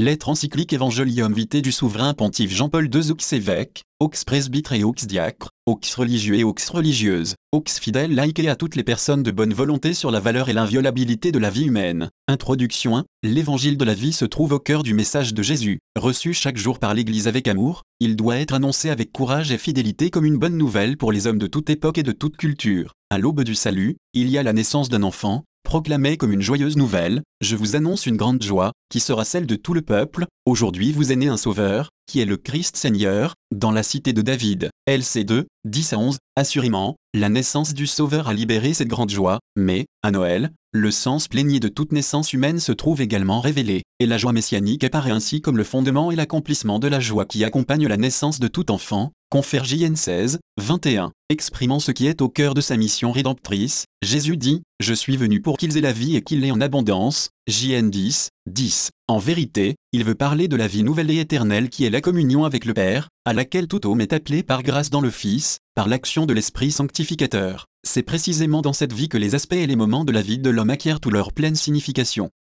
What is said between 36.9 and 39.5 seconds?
la naissance du Sauveur a libéré cette grande joie,